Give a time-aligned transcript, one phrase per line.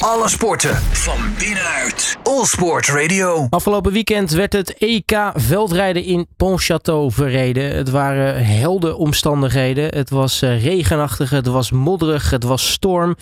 [0.00, 2.16] Alle sporten van binnenuit.
[2.22, 3.46] All Sport Radio.
[3.50, 7.76] Afgelopen weekend werd het EK veldrijden in Pontchâteau verreden.
[7.76, 9.84] Het waren helde omstandigheden.
[9.84, 13.16] Het was eh, regenachtig, het was modderig, het was storm.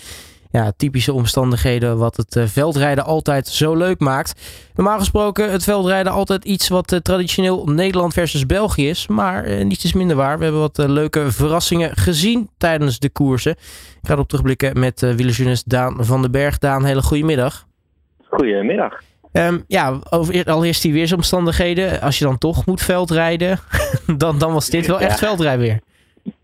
[0.51, 4.41] Ja, typische omstandigheden wat het eh, veldrijden altijd zo leuk maakt.
[4.75, 9.07] Normaal gesproken het veldrijden altijd iets wat eh, traditioneel Nederland versus België is.
[9.07, 10.37] Maar eh, niets is minder waar.
[10.37, 13.51] We hebben wat leuke verrassingen gezien tijdens de koersen.
[13.51, 16.57] Ik ga erop terugblikken met uh, Daan van den Berg.
[16.57, 17.67] Daan, hele goede middag.
[18.29, 19.01] Goedemiddag.
[19.31, 22.01] Ehm, ja, over, allereerst die weersomstandigheden.
[22.01, 23.59] Als je dan toch moet veldrijden,
[24.17, 25.27] dan, dan was dit wel echt Ja.
[25.27, 25.79] veldrijden weer.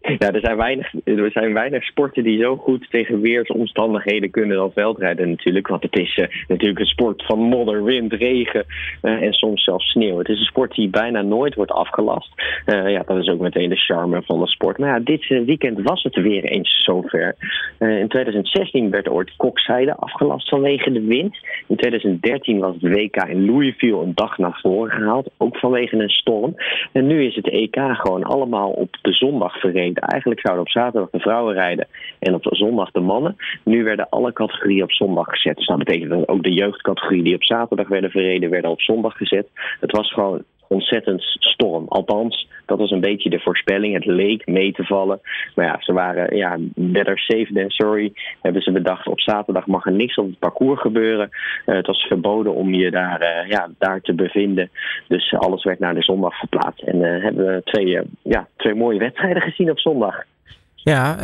[0.05, 4.71] Ja, er zijn, weinig, er zijn weinig sporten die zo goed tegen weersomstandigheden kunnen dan
[4.71, 5.67] veldrijden natuurlijk.
[5.67, 8.65] Want het is eh, natuurlijk een sport van modder, wind, regen
[9.01, 10.17] eh, en soms zelfs sneeuw.
[10.17, 12.29] Het is een sport die bijna nooit wordt afgelast.
[12.65, 14.77] Eh, ja, dat is ook meteen de charme van de sport.
[14.77, 17.35] Maar ja, dit weekend was het weer eens zover.
[17.79, 21.37] In 2016 werd ooit kokzijde afgelast vanwege de wind.
[21.67, 26.09] In 2013 was het WK in Louisville een dag naar voren gehaald, ook vanwege een
[26.09, 26.55] storm.
[26.91, 29.94] En nu is het EK gewoon allemaal op de zondag verreden.
[30.03, 31.87] Eigenlijk zouden op zaterdag de vrouwen rijden
[32.19, 33.35] en op zondag de mannen.
[33.63, 35.55] Nu werden alle categorieën op zondag gezet.
[35.55, 39.17] Dus dat betekent dat ook de jeugdcategorieën die op zaterdag werden verreden, werden op zondag
[39.17, 39.47] gezet.
[39.79, 40.43] Het was gewoon
[40.75, 41.85] ontzettend storm.
[41.87, 43.93] Althans, dat was een beetje de voorspelling.
[43.93, 45.19] Het leek mee te vallen.
[45.55, 48.13] Maar ja, ze waren ja, better safe than sorry.
[48.41, 51.29] Hebben ze bedacht, op zaterdag mag er niks op het parcours gebeuren.
[51.65, 54.69] Eh, het was verboden om je daar, eh, ja, daar te bevinden.
[55.07, 56.81] Dus alles werd naar de zondag verplaatst.
[56.81, 60.23] En eh, hebben we twee, ja, twee mooie wedstrijden gezien op zondag.
[60.75, 61.17] Ja,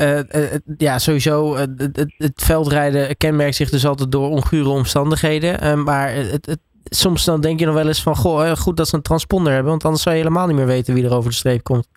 [0.77, 1.55] ja sowieso.
[1.55, 5.83] het, het, veldrijden kenmerkt zich dus altijd door ongure omstandigheden.
[5.83, 6.59] Maar het, het,
[6.95, 8.15] soms dan denk je nog wel eens van...
[8.15, 9.71] Goh, eh, goed dat ze een transponder hebben.
[9.71, 11.87] Want anders zou je helemaal niet meer weten wie er over de streep komt.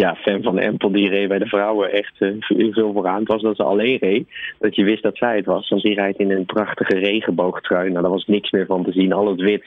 [0.00, 2.28] Ja, fan van Empel, die reed bij de vrouwen echt eh,
[2.72, 3.18] veel vooraan.
[3.18, 5.68] Het was dat ze alleen reed, dat je wist dat zij het was.
[5.68, 7.88] Want die rijdt in een prachtige regenboogtrui.
[7.90, 9.12] Nou, daar was niks meer van te zien.
[9.12, 9.64] Al het wit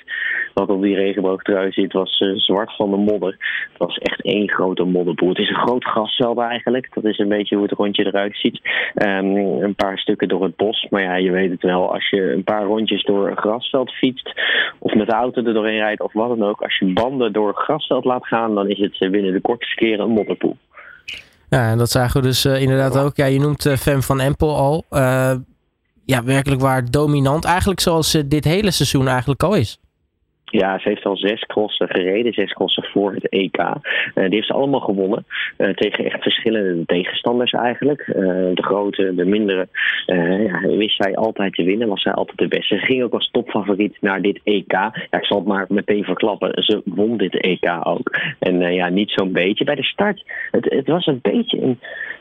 [0.54, 3.38] wat op die regenboogtrui zit, was eh, zwart van de modder.
[3.72, 5.30] Het was echt één grote modderpoel.
[5.30, 6.88] Het is een groot grasveld eigenlijk.
[6.94, 8.60] Dat is een beetje hoe het rondje eruit ziet.
[8.94, 10.88] Ehm, een paar stukken door het bos.
[10.90, 11.94] Maar ja, je weet het wel.
[11.94, 14.42] Als je een paar rondjes door een grasveld fietst,
[14.80, 16.62] of met de auto er doorheen rijdt, of wat dan ook.
[16.62, 19.76] Als je banden door het grasveld laat gaan, dan is het eh, binnen de kortste
[19.76, 20.14] keren een
[21.50, 23.16] Ja, en dat zagen we dus eh, inderdaad ook.
[23.16, 24.86] Ja, je noemt eh Fem van Empel al.
[24.90, 25.34] Eh,
[26.06, 27.46] ja, werkelijk waar dominant.
[27.46, 29.80] Eigenlijk zoals dit hele seizoen eigenlijk al is.
[30.54, 33.58] Ja, ze heeft al zes crossen gereden, zes crossen voor het EK.
[33.58, 33.74] Eh,
[34.14, 35.26] die heeft ze allemaal gewonnen.
[35.58, 38.02] eh, tegen echt verschillende tegenstanders eigenlijk.
[38.02, 38.16] Eh,
[38.54, 39.68] de grote, de mindere.
[40.06, 42.76] ja, wist zij altijd te winnen, was zij altijd de beste.
[42.76, 44.72] Ze ging ook als topfavoriet naar dit EK.
[44.72, 46.64] Ja, ik zal het maar meteen verklappen.
[46.64, 48.18] Ze won dit EK ook.
[48.40, 49.64] En ja, niet zo'n beetje.
[49.64, 51.76] Bij de start, het, het was een beetje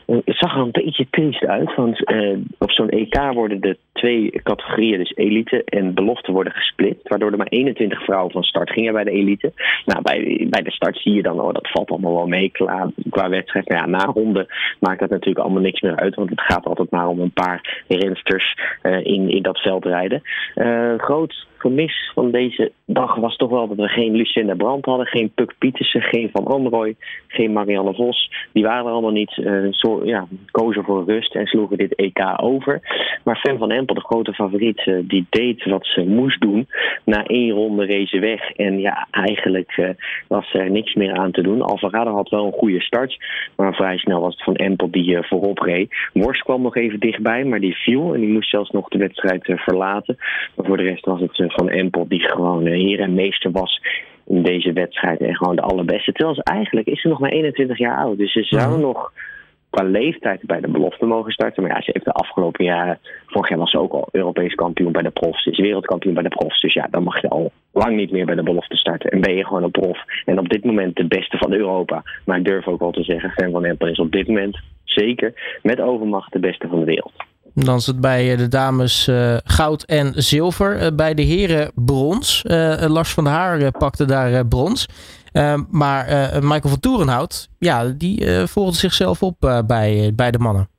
[0.05, 1.75] het zag er een beetje triest uit.
[1.75, 6.97] Want eh, op zo'n EK worden de twee categorieën, dus elite en belofte, worden gesplit.
[7.03, 9.51] Waardoor er maar 21 vrouwen van start gingen bij de elite.
[9.85, 12.91] Nou, bij, bij de start zie je dan, oh, dat valt allemaal wel mee qua,
[13.09, 13.69] qua wedstrijd.
[13.69, 14.47] Maar ja, na ronde
[14.79, 16.15] maakt dat natuurlijk allemaal niks meer uit.
[16.15, 20.21] Want het gaat altijd maar om een paar rensters eh, in, in dat veld rijden.
[20.55, 25.05] Eh, groot gemis van deze dag was toch wel dat we geen Lucinda Brandt hadden,
[25.05, 26.95] geen Puk Pietersen, geen Van Androoy,
[27.27, 28.31] geen Marianne Vos.
[28.53, 29.37] Die waren er allemaal niet.
[29.37, 32.81] eh, zo, ja, kozen voor rust en sloegen dit EK over.
[33.23, 36.67] Maar Fan van Empel, de grote favoriet, eh, die deed wat ze moest doen.
[37.05, 38.51] Na één ronde ze weg.
[38.51, 39.89] En ja, eigenlijk eh,
[40.27, 41.61] was er niks meer aan te doen.
[41.61, 43.17] Alvarado had wel een goede start.
[43.55, 45.95] Maar vrij snel was het van Empel die voorop reed.
[46.13, 48.13] Worst kwam nog even dichtbij, maar die viel.
[48.13, 50.17] En die moest zelfs nog de wedstrijd verlaten.
[50.55, 53.81] Maar voor de rest was het van Empel die gewoon heer en meester was
[54.25, 55.19] in deze wedstrijd.
[55.19, 56.11] En gewoon de allerbeste.
[56.11, 58.17] Terwijl ze eigenlijk is ze nog maar 21 jaar oud.
[58.17, 58.81] Dus ze zou Mhm.
[58.81, 59.11] nog
[59.69, 61.63] qua leeftijd bij de belofte mogen starten.
[61.63, 62.99] Maar ja, ze heeft de afgelopen jaren...
[63.25, 65.43] Vorig jaar was ze ook al Europees kampioen bij de profs.
[65.43, 66.61] Ze is wereldkampioen bij de profs.
[66.61, 69.11] Dus ja, dan mag je al lang niet meer bij de belofte starten.
[69.11, 69.97] En ben je gewoon een prof.
[70.25, 72.03] En op dit moment de beste van Europa.
[72.25, 75.59] Maar ik durf ook wel te zeggen, Fan van Empel is op dit moment zeker
[75.61, 77.13] met overmacht de beste van de wereld.
[77.53, 80.77] Dan is het bij eh, de dames eh, goud en zilver.
[80.77, 82.41] Eh, bij de heren brons.
[82.87, 84.85] Lars van der Haar pakte daar brons.
[85.31, 90.69] Eh, maar Michael van Toerenhout, ja, die volgde zichzelf op bij, bij de mannen.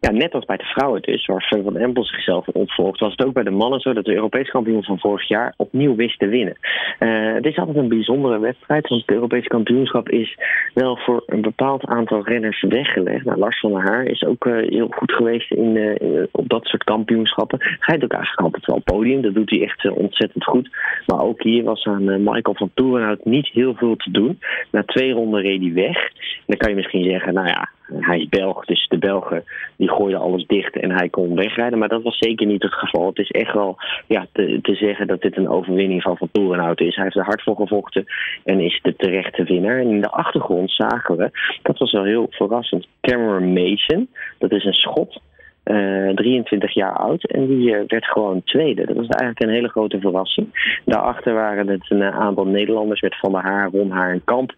[0.00, 3.24] Ja, net als bij de vrouwen dus, waar Van van Empel zichzelf opvolgt, was het
[3.26, 6.26] ook bij de mannen zo dat de Europees kampioen van vorig jaar opnieuw wist te
[6.26, 6.56] winnen.
[6.98, 10.38] Eh, het is altijd een bijzondere wedstrijd, want het Europees kampioenschap is
[10.74, 13.24] wel voor een bepaald aantal renners weggelegd.
[13.24, 16.48] Nou, Lars van der Haar is ook eh, heel goed geweest in, eh, in- op
[16.48, 17.58] dat soort kampioenschappen.
[17.60, 20.70] Hij heeft ook eigenlijk altijd wel podium, dat doet hij echt ontzettend goed.
[21.06, 24.38] Maar ook hier was aan Michael van Toerenhout niet heel veel te doen.
[24.70, 26.10] Na twee ronden reed hij weg.
[26.46, 29.44] Dan kan je misschien zeggen, nou ja, hij is Belg, dus de Belgen
[29.76, 31.78] die gooiden alles dicht en hij kon wegrijden.
[31.78, 33.06] Maar dat was zeker niet het geval.
[33.06, 33.76] Het is echt wel
[34.06, 36.94] ja, te, zeggen dat dit een overwinning van Van Toerenhout is.
[36.94, 38.04] Hij heeft er hard voor gevochten
[38.44, 39.78] en is de terechte winnaar.
[39.78, 41.30] En in de achtergrond zagen we,
[41.62, 44.08] dat was wel heel verrassend, Cameron Mason.
[44.38, 45.20] Dat is een schot.
[45.64, 47.24] 23 eh, jaar oud.
[47.24, 48.86] En die uh, werd gewoon tweede.
[48.86, 50.78] Dat was eigenlijk een hele grote verrassing.
[50.84, 54.54] Daarachter waren het een aantal Nederlanders met Van der Haar, Ron Haar en Kamp.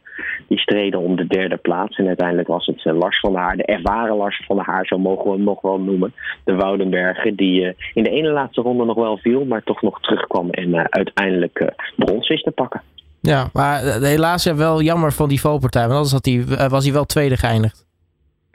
[0.52, 1.96] Die streden om de derde plaats.
[1.96, 4.98] En uiteindelijk was het Lars van der Haar, de ervaren Lars van der Haar, zo
[4.98, 6.14] mogen we hem nog wel noemen.
[6.44, 10.50] De Woudenberger, die in de ene laatste ronde nog wel viel, maar toch nog terugkwam
[10.50, 12.82] en uiteindelijk brons wist te pakken.
[13.20, 17.04] Ja, maar helaas wel jammer van die valpartij, want anders had hij, was hij wel
[17.04, 17.86] tweede geëindigd.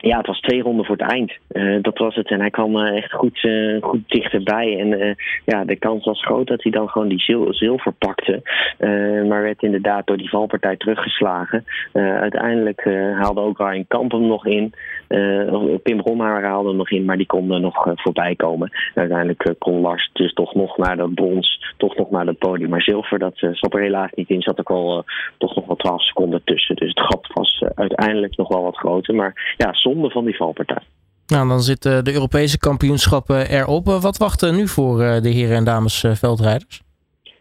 [0.07, 1.33] Ja, het was twee ronden voor het eind.
[1.51, 2.29] Uh, dat was het.
[2.29, 4.79] En hij kwam uh, echt goed, uh, goed dichterbij.
[4.79, 5.15] En
[5.45, 8.41] ja, de kans was groot dat hij dan gewoon die zil zilver pakte.
[9.27, 11.65] maar werd inderdaad door die valpartij teruggeslagen.
[11.93, 12.83] uiteindelijk
[13.19, 14.73] haalde ook Ryan Kamp hem nog in.
[15.83, 18.71] Pim Romhaar haalde hem nog in, maar die kon er nog voorbij komen.
[18.95, 22.69] uiteindelijk kon Lars dus toch nog naar dat brons, toch nog naar het podium.
[22.69, 24.41] Maar zilver, dat zat er helaas niet in.
[24.41, 25.03] Zat ook al
[25.37, 26.75] toch nog wel 12 seconden tussen.
[26.75, 29.15] Dus het gat was uiteindelijk nog wel wat groter.
[29.15, 30.83] Maar ja, zonde van die valpartij.
[31.27, 33.85] Nou, dan zitten de Europese kampioenschappen erop.
[33.85, 36.11] Wat wacht er nu voor eh, de heren en dames eh,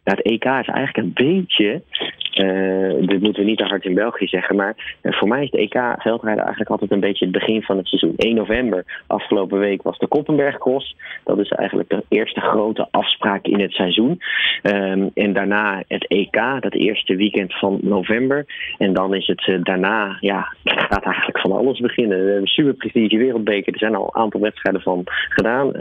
[0.06, 0.14] veldrijders?
[0.14, 1.82] het EK is eigenlijk een beetje
[2.44, 4.56] uh, dit moeten we niet te hard in België zeggen.
[4.56, 7.76] Maar uh, voor mij is de EK veldrijden eigenlijk altijd een beetje het begin van
[7.76, 8.12] het seizoen.
[8.16, 10.96] 1 november, afgelopen week, was de Koppenberg Cross.
[11.24, 14.20] Dat is eigenlijk de eerste grote afspraak in het seizoen.
[14.62, 18.46] Um, en daarna het EK, dat eerste weekend van november.
[18.78, 22.24] En dan is het uh, daarna, ja, gaat eigenlijk van alles beginnen.
[22.24, 23.72] We hebben super prestige wereldbeker.
[23.72, 25.72] Er zijn al een aantal wedstrijden van gedaan.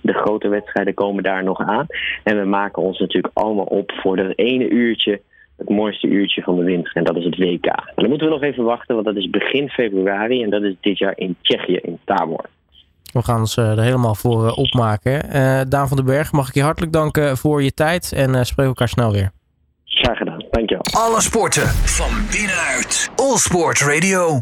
[0.00, 1.86] de grote wedstrijden komen daar nog aan.
[2.22, 5.20] En we maken ons natuurlijk allemaal op voor dat ene uurtje
[5.56, 6.92] het mooiste uurtje van de winter.
[6.94, 7.66] En dat is het WK.
[7.66, 10.42] En dan moeten we nog even wachten, want dat is begin februari.
[10.42, 12.44] En dat is dit jaar in Tsjechië, in Tabor.
[13.12, 15.36] We gaan ons er helemaal voor eh, opmaken.
[15.36, 18.12] Uh, Daan van den Berg, mag ik je hartelijk danken voor je tijd.
[18.12, 19.30] En uh, spreek elkaar snel weer.
[19.84, 20.84] Graag gedaan, dankjewel.
[20.92, 23.10] Alle sporten van binnenuit.
[23.16, 24.40] All Sport Radio.